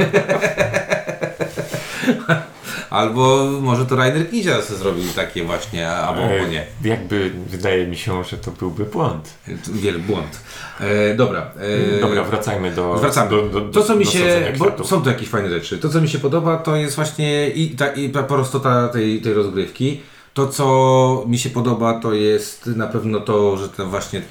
[2.90, 6.66] Albo może to Rainer Knizia zrobił takie właśnie, albo Ej, nie.
[6.84, 9.34] Jakby wydaje mi się, że to byłby błąd.
[9.74, 10.40] Wielki błąd.
[10.80, 11.52] E, dobra.
[11.98, 12.94] E, Dobra, wracajmy do.
[12.94, 13.30] Wracamy.
[13.30, 14.54] Do, do, To, co mi do się.
[14.78, 15.78] Bo są tu jakieś fajne rzeczy.
[15.78, 19.34] To, co mi się podoba, to jest właśnie i ta, i ta prostota tej, tej
[19.34, 20.02] rozgrywki.
[20.34, 24.22] To, co mi się podoba, to jest na pewno to, że to właśnie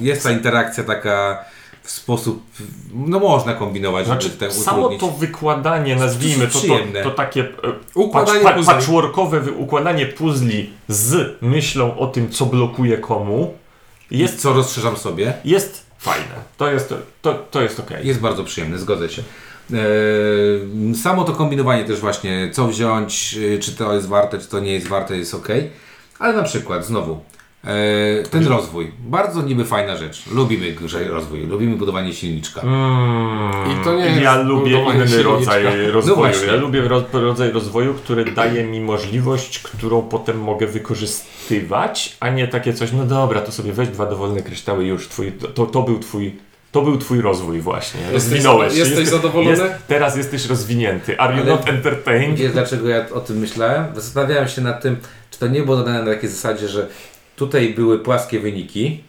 [0.00, 1.44] jest ta interakcja taka
[1.84, 2.42] w sposób.
[2.94, 5.00] No można kombinować, Znaczy, żeby ten samo utrudnić.
[5.00, 7.02] to wykładanie, nazwijmy to, to, przyjemne.
[7.02, 7.46] to takie e,
[7.94, 8.74] Układanie patch, puzli.
[8.74, 13.54] patchworkowe układanie puzli z myślą o tym, co blokuje komu,
[14.10, 15.32] Jest co rozszerzam sobie.
[15.44, 16.34] jest fajne.
[16.56, 18.06] To jest, to, to jest okej.
[18.06, 19.22] Jest bardzo przyjemny, zgodzę się.
[19.72, 24.60] Eee, samo to kombinowanie też właśnie, co wziąć, y, czy to jest warte, czy to
[24.60, 25.48] nie jest warte, jest ok.
[26.18, 27.20] Ale na przykład, znowu,
[28.30, 28.92] ten rozwój.
[28.98, 30.26] Bardzo niby fajna rzecz.
[30.30, 30.74] Lubimy
[31.08, 32.60] rozwój, lubimy budowanie silniczka.
[32.60, 35.22] Mm, I to nie ja lubię inny silniczka.
[35.22, 36.16] rodzaj rozwoju.
[36.16, 36.46] właśnie.
[36.46, 42.48] ja lubię ro, rodzaj rozwoju, który daje mi możliwość, którą potem mogę wykorzystywać, a nie
[42.48, 45.98] takie coś, no dobra, to sobie weź dwa dowolne kryształy już, twój, to, to był
[45.98, 46.36] twój
[46.72, 48.00] to był twój rozwój właśnie.
[48.12, 48.78] Rozwinąłeś się.
[48.78, 49.50] jesteś zadowolony?
[49.50, 51.18] Jest, teraz jesteś rozwinięty.
[51.18, 52.38] Are you Ale- not entertained?
[52.38, 53.84] Wiesz dlaczego ja o tym myślałem?
[53.94, 54.96] Zastanawiałem się nad tym,
[55.30, 56.88] czy to nie było dodane na takiej zasadzie, że
[57.36, 59.00] tutaj były płaskie wyniki,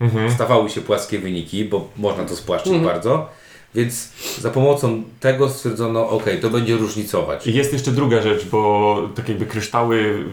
[0.00, 0.30] Mhm.
[0.30, 2.92] stawały się płaskie wyniki, bo można to spłaszczyć Mhm.
[2.94, 3.28] bardzo.
[3.74, 7.46] Więc za pomocą tego stwierdzono, ok, to będzie różnicować.
[7.46, 10.24] I Jest jeszcze druga rzecz, bo tak jakby kryształy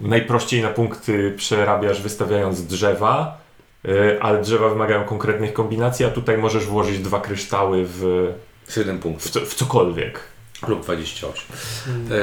[0.00, 3.40] najprościej na punkty przerabiasz wystawiając drzewa,
[3.88, 8.26] y, ale drzewa wymagają konkretnych kombinacji, a tutaj możesz włożyć dwa kryształy w,
[8.68, 10.20] 7 w, punktów co, w cokolwiek.
[10.68, 11.44] lub 28.
[12.10, 12.14] E,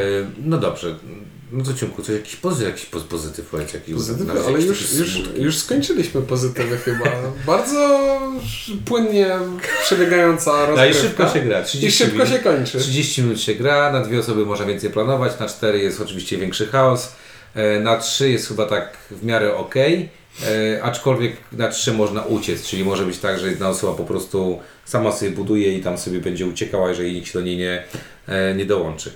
[0.46, 0.96] no dobrze.
[1.54, 4.94] No to Ciumku, co jakiś pozytyw, jakiś poz- pozytyw powiedz, jakiś Pozytywy, nawet ale już,
[5.00, 5.42] już, smutki.
[5.42, 7.06] już skończyliśmy pozytywy chyba.
[7.46, 8.00] Bardzo
[8.86, 9.28] płynnie
[9.84, 10.82] przebiegająca rozgrywka.
[10.84, 11.64] No i szybko się gra.
[11.64, 12.30] 30 I szybko minut.
[12.30, 12.80] się kończy.
[12.80, 16.68] 30 minut się gra, na dwie osoby można więcej planować, na cztery jest oczywiście większy
[16.68, 17.12] chaos,
[17.56, 22.66] e, na trzy jest chyba tak w miarę ok, e, aczkolwiek na trzy można uciec,
[22.68, 26.20] czyli może być tak, że jedna osoba po prostu sama sobie buduje i tam sobie
[26.20, 27.84] będzie uciekała, jeżeli nikt się do niej nie,
[28.28, 29.12] e, nie dołączy.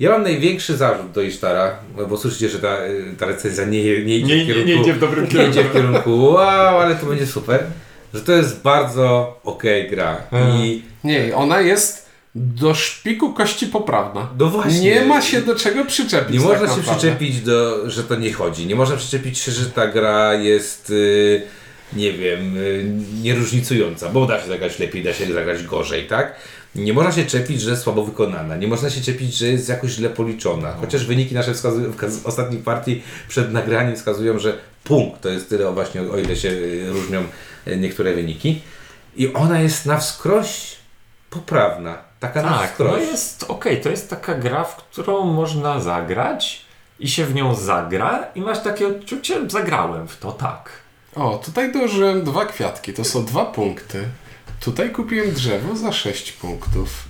[0.00, 1.76] Ja mam największy zarzut do Isztara,
[2.08, 4.68] bo słyszycie, że ta, e, ta recenzja nie, nie idzie Nie, w nie, kierunku...
[4.68, 5.50] nie idzie w dobrym nie kierunku.
[5.52, 7.64] idzie w kierunku wow, ale to będzie super,
[8.14, 10.16] że to jest bardzo okej gra
[10.62, 14.28] i Nie, ona jest do szpiku kości poprawna.
[14.38, 14.80] no właśnie.
[14.80, 16.34] Nie ma się do czego przyczepić.
[16.42, 18.66] Nie tak można się przyczepić do, że to nie chodzi.
[18.66, 21.42] Nie można przyczepić się, że ta gra jest, y,
[21.92, 22.84] nie wiem, y,
[23.22, 26.34] nieróżnicująca, bo da się zagrać lepiej, da się zagrać gorzej, tak?
[26.78, 28.56] Nie można się czepić, że jest słabo wykonana.
[28.56, 30.72] Nie można się czepić, że jest jakoś źle policzona.
[30.80, 35.72] Chociaż wyniki nasze wskazują, wskaz- ostatnich partii przed nagraniem wskazują, że punkt to jest tyle
[35.72, 37.22] właśnie, o ile się y, różnią
[37.66, 38.60] y, niektóre wyniki.
[39.16, 40.76] I ona jest na wskroś
[41.30, 41.98] poprawna.
[42.20, 42.92] Taka na Tak, wskroś.
[42.92, 46.62] no jest okej, to jest taka gra, w którą można zagrać
[47.00, 50.70] i się w nią zagra i masz takie odczucie, zagrałem w to, tak.
[51.14, 54.04] O, tutaj dołożyłem dwa kwiatki, to są dwa punkty.
[54.60, 57.04] Tutaj kupiłem drzewo za 6 punktów.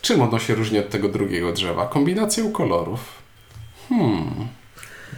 [0.00, 1.86] Czym ono się różni od tego drugiego drzewa?
[1.86, 3.00] Kombinacją kolorów.
[3.88, 4.48] Hmm.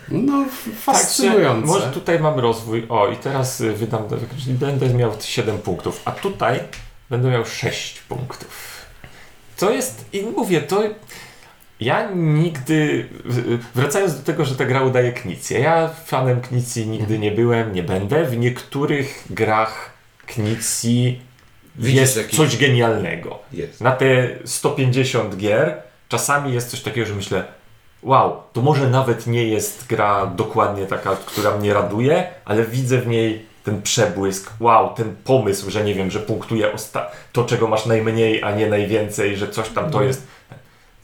[0.08, 1.66] No, Także fascynujące.
[1.66, 2.86] może tutaj mam rozwój.
[2.88, 4.02] O, i teraz y, wydam,
[4.48, 6.60] będę miał 7 punktów, a tutaj
[7.10, 8.74] będę miał 6 punktów.
[9.56, 10.82] To jest, i mówię, to
[11.80, 17.18] ja nigdy, w- wracając do tego, że ta gra udaje Knicję, ja fanem Knicji nigdy
[17.18, 18.24] nie byłem, nie będę.
[18.24, 19.90] W niektórych grach
[20.26, 21.20] Knicji
[21.76, 23.38] Widzisz jest coś genialnego.
[23.52, 23.80] Jest.
[23.80, 27.44] Na te 150 gier czasami jest coś takiego, że myślę,
[28.02, 33.06] wow, to może nawet nie jest gra dokładnie taka, która mnie raduje, ale widzę w
[33.06, 36.70] niej ten przebłysk, wow, ten pomysł, że nie wiem, że punktuje
[37.32, 40.26] to, czego masz najmniej, a nie najwięcej, że coś tam to jest.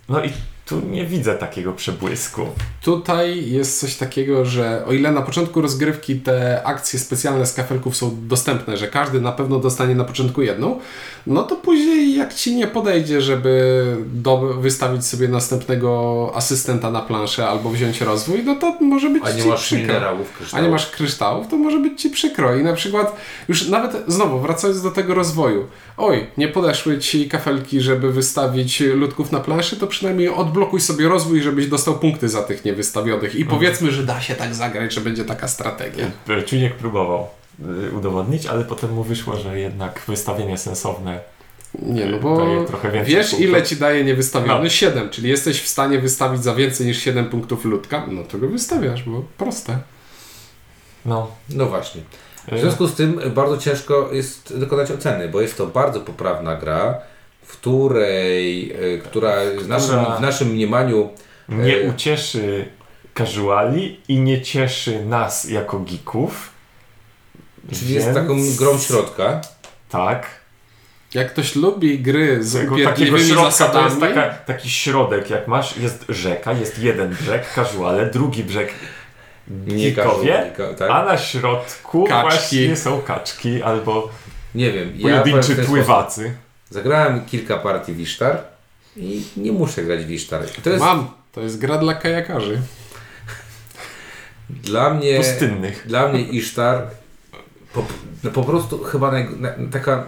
[0.09, 0.31] No i
[0.71, 2.47] tu nie widzę takiego przebłysku.
[2.83, 7.97] Tutaj jest coś takiego, że o ile na początku rozgrywki te akcje specjalne z kafelków
[7.97, 10.81] są dostępne, że każdy na pewno dostanie na początku jedną,
[11.27, 17.49] no to później jak ci nie podejdzie, żeby do, wystawić sobie następnego asystenta na planszę
[17.49, 19.87] albo wziąć rozwój, no to może być A nie ci masz przykro.
[19.87, 22.57] minerałów, A nie masz kryształów, to może być ci przykro.
[22.57, 23.17] I na przykład,
[23.49, 29.33] już nawet znowu wracając do tego rozwoju, oj, nie podeszły ci kafelki, żeby wystawić ludków
[29.33, 33.35] na planszy, to przynajmniej odblokuj sobie rozwój, żebyś dostał punkty za tych niewystawionych.
[33.35, 36.11] I powiedzmy, że da się tak zagrać, że będzie taka strategia.
[36.47, 37.27] Czujnik próbował
[37.89, 41.21] y, udowodnić, ale potem mu wyszło, że jednak wystawienie sensowne
[41.83, 43.49] Nie, no bo daje trochę więcej wiesz, punktów.
[43.49, 44.65] ile ci daje niewystawiony?
[44.65, 44.71] No.
[44.71, 48.49] 7, czyli jesteś w stanie wystawić za więcej niż 7 punktów ludka, no to go
[48.49, 49.79] wystawiasz, bo proste.
[51.07, 51.31] No.
[51.51, 52.03] No właśnie.
[52.53, 56.99] W związku z tym bardzo ciężko jest dokonać oceny, bo jest to bardzo poprawna gra,
[57.53, 61.09] której, e, która w naszym, w naszym mniemaniu
[61.49, 62.69] nie E, ucieszy
[63.19, 66.51] casuali i nie cieszy nas jako geeków.
[67.73, 69.41] czyli jest Więc- taką grą środka.
[69.89, 70.41] Tak.
[71.15, 75.31] Jak ktoś lubi gry z Takiego, takiego upierdliwymi środka to zasadami, jest taka, taki środek,
[75.31, 78.75] jak masz, jest rzeka, jest jeden brzeg, casuale, drugi brzeg
[79.49, 80.91] Nie geekowie, tak?
[80.91, 82.31] a na środku Kaczki.
[82.31, 84.09] właśnie są kaczki albo
[84.55, 84.93] Nie wiem.
[84.97, 85.65] Ja pojedynczy sposób.
[85.67, 86.35] pływacy.
[86.71, 88.39] Zagrałem kilka partii w Ishtar
[88.97, 90.43] i nie muszę grać w Ishtar.
[90.59, 91.09] I to jest Mam.
[91.33, 92.63] To jest gra dla kajakarzy.
[94.51, 95.17] dla mnie...
[95.17, 95.87] Pustynnych.
[95.87, 96.87] Dla mnie Ishtar
[97.73, 97.87] po,
[98.25, 100.07] no po prostu chyba naj, na, taka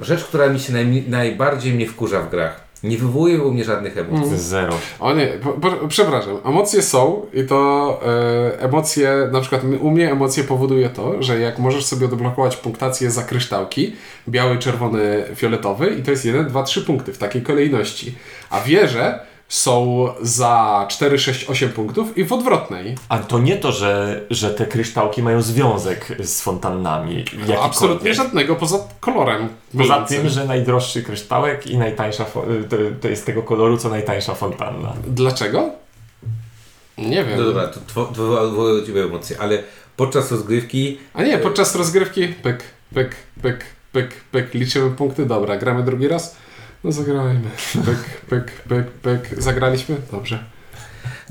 [0.00, 2.60] rzecz, która mi się naj, najbardziej mnie wkurza w grach.
[2.84, 4.38] Nie wywołuje u mnie żadnych emocji.
[4.38, 4.74] Zero.
[5.00, 6.36] O nie, po, po, przepraszam.
[6.44, 11.58] Emocje są i to e, emocje, na przykład u mnie emocje powoduje to, że jak
[11.58, 13.96] możesz sobie odblokować punktację za kryształki,
[14.28, 18.14] biały, czerwony, fioletowy i to jest 1, 2, 3 punkty w takiej kolejności.
[18.50, 22.94] A wieże są za 4, 6, 8 punktów i w odwrotnej.
[23.08, 27.16] A to nie to, że, że te kryształki mają związek z fontannami.
[27.18, 27.58] jakikolwiek.
[27.60, 29.48] Absolutnie żadnego poza kolorem.
[29.78, 32.24] Poza tym, że najdroższy kryształek i najtańsza,
[32.68, 34.92] to, to jest tego koloru, co najtańsza fontanna.
[35.06, 35.70] Dlaczego?
[36.98, 37.38] Nie wiem.
[37.38, 39.62] No dobra, to wywołuje Ciebie emocje, ale
[39.96, 45.82] podczas rozgrywki A nie, podczas rozgrywki pyk, pyk, pyk, pyk, pyk, liczymy punkty, dobra, gramy
[45.82, 46.36] drugi raz?
[46.84, 47.50] No zagrajmy.
[47.72, 49.42] Pyk, pyk, pyk, pyk.
[49.42, 49.96] Zagraliśmy?
[50.12, 50.44] Dobrze.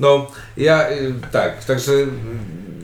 [0.00, 2.06] No, ja y, tak, także y,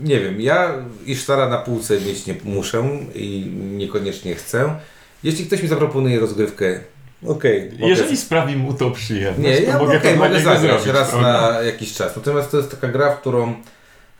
[0.02, 0.74] nie wiem, ja
[1.06, 4.74] Ishtara na półce mieć nie muszę i niekoniecznie chcę.
[5.22, 6.80] Jeśli ktoś mi zaproponuje rozgrywkę,
[7.26, 7.70] okej.
[7.72, 11.10] mogę- Jeżeli sprawi mu to przyjemność, Nie, to ja mogę, dla mogę zagrać zrobić, raz
[11.10, 11.52] prawda?
[11.52, 12.16] na jakiś czas.
[12.16, 13.54] Natomiast to jest taka gra, w którą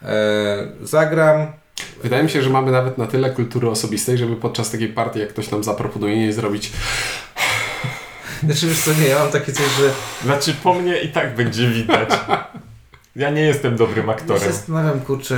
[0.03, 1.47] e, zagram.
[2.03, 5.29] Wydaje mi się, że mamy nawet na tyle kultury osobistej, żeby podczas takiej partii, jak
[5.29, 6.73] ktoś nam zaproponuje, nie zrobić
[8.44, 9.90] Znaczy wiesz co, nie, ja mam takie coś, że
[10.24, 12.09] Znaczy po mnie i tak będzie widać.
[13.16, 14.42] Ja nie jestem dobrym ja aktorem.
[14.42, 15.37] się zastanawiam, kurczę,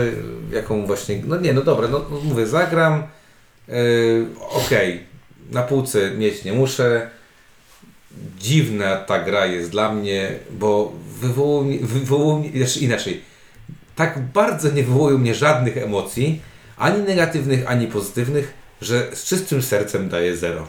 [0.52, 3.02] jaką właśnie, no nie, no dobra, no, no mówię, zagram,
[3.68, 3.72] e,
[4.50, 5.04] okej,
[5.50, 7.10] na półce mieć nie muszę.
[8.38, 13.20] Dziwna ta gra jest dla mnie, bo wywołuje, mnie- wywołuje mnie, znaczy inaczej,
[13.96, 16.40] tak bardzo nie wywołuje mnie żadnych emocji,
[16.76, 20.68] ani negatywnych, ani pozytywnych, że z czystym sercem daję zero.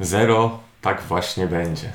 [0.00, 1.92] Zero, tak właśnie będzie.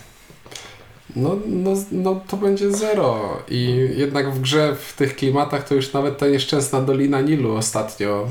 [1.16, 3.38] No, no, no to będzie zero.
[3.50, 8.28] I jednak w grze, w tych klimatach, to już nawet ta nieszczęsna Dolina Nilu ostatnio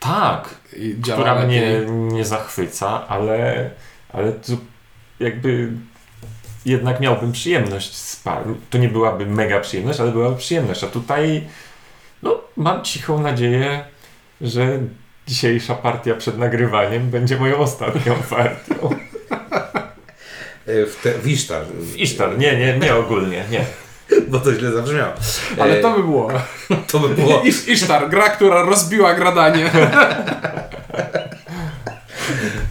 [0.00, 0.54] Tak,
[1.02, 1.46] która lepiej.
[1.46, 3.70] mnie nie zachwyca, ale,
[4.12, 4.58] ale tu
[5.20, 5.72] jakby
[6.66, 8.42] jednak miałbym przyjemność z par.
[8.70, 10.84] To nie byłaby mega przyjemność, ale byłaby przyjemność.
[10.84, 11.44] A tutaj
[12.22, 13.84] no, mam cichą nadzieję,
[14.40, 14.78] że
[15.26, 18.90] dzisiejsza partia przed nagrywaniem będzie moją ostatnią partią.
[20.66, 21.62] E, W, te, w Ishtar.
[21.66, 23.64] W Isztar, nie, nie, nie ogólnie, nie.
[24.30, 25.12] Bo to źle zabrzmiało.
[25.60, 26.30] Ale E, to by było.
[26.86, 27.42] to by było.
[27.48, 29.70] Isz, Isztar, gra, która rozbiła gradanie.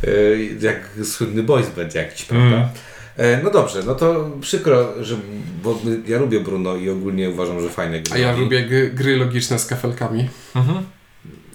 [0.07, 2.69] E, jak słynny boys band jakiś, prawda?
[3.17, 3.43] Mm.
[3.43, 5.15] No dobrze, no to przykro, że,
[5.63, 8.13] bo ja lubię Bruno i ogólnie uważam, że fajne gry.
[8.13, 10.29] A ja lubię gry, gry logiczne z kafelkami.
[10.55, 10.83] Mhm.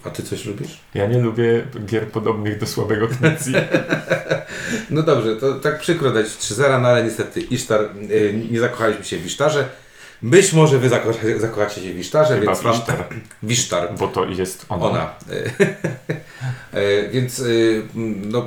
[0.03, 0.79] A ty coś lubisz?
[0.93, 3.53] Ja nie lubię gier podobnych do słabego Knecji.
[4.89, 7.81] No dobrze, to tak przykro dać 3-0, no ale niestety Isztar,
[8.11, 9.69] y, nie zakochaliśmy się w Isztarze.
[10.21, 12.73] Być może wy zakochacie, zakochacie się w Isztarze, Chyba więc wam...
[12.73, 13.05] Wisztar,
[13.43, 13.95] Wisztar.
[13.99, 14.85] bo to jest ona.
[14.85, 15.09] Ona.
[16.73, 17.83] E, Więc y,
[18.25, 18.45] no,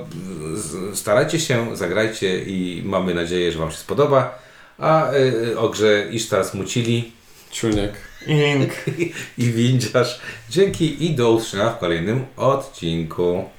[0.95, 4.39] starajcie się, zagrajcie i mamy nadzieję, że Wam się spodoba.
[4.79, 7.13] A y, o grze Isztar smucili
[7.51, 7.93] Ciuniek.
[8.27, 8.73] Ink.
[9.39, 10.21] i windziarz.
[10.51, 13.45] Dzięki i do usłyszenia w kolejnym odcinku.